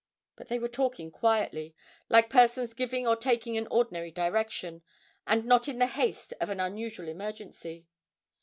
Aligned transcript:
But 0.35 0.47
they 0.47 0.57
were 0.57 0.67
talking 0.67 1.11
quietly, 1.11 1.75
like 2.09 2.27
persons 2.31 2.73
giving 2.73 3.05
or 3.05 3.15
taking 3.15 3.55
an 3.55 3.67
ordinary 3.69 4.09
direction, 4.09 4.81
and 5.27 5.45
not 5.45 5.67
in 5.67 5.77
the 5.77 5.85
haste 5.85 6.33
of 6.41 6.49
an 6.49 6.59
unusual 6.59 7.07
emergency. 7.07 7.85